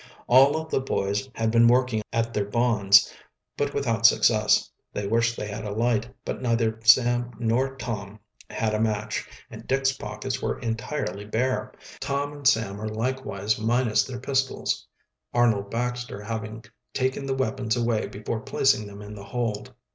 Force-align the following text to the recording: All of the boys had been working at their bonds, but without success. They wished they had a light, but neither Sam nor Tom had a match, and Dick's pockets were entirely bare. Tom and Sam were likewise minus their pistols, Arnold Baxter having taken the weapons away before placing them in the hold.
All 0.25 0.59
of 0.59 0.71
the 0.71 0.79
boys 0.79 1.29
had 1.35 1.51
been 1.51 1.67
working 1.67 2.01
at 2.11 2.33
their 2.33 2.45
bonds, 2.49 3.13
but 3.55 3.75
without 3.75 4.07
success. 4.07 4.67
They 4.91 5.05
wished 5.05 5.37
they 5.37 5.45
had 5.47 5.63
a 5.63 5.69
light, 5.69 6.09
but 6.25 6.41
neither 6.41 6.79
Sam 6.83 7.29
nor 7.37 7.75
Tom 7.75 8.19
had 8.49 8.73
a 8.73 8.79
match, 8.79 9.27
and 9.51 9.67
Dick's 9.67 9.91
pockets 9.91 10.41
were 10.41 10.57
entirely 10.57 11.23
bare. 11.25 11.71
Tom 11.99 12.33
and 12.33 12.47
Sam 12.47 12.77
were 12.77 12.89
likewise 12.89 13.59
minus 13.59 14.03
their 14.03 14.19
pistols, 14.19 14.87
Arnold 15.35 15.69
Baxter 15.69 16.23
having 16.23 16.65
taken 16.95 17.27
the 17.27 17.35
weapons 17.35 17.75
away 17.75 18.07
before 18.07 18.39
placing 18.39 18.87
them 18.87 19.03
in 19.03 19.13
the 19.13 19.25
hold. 19.25 19.71